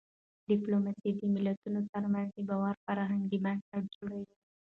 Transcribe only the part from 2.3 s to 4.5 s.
د باور فرهنګي بنسټ جوړوي.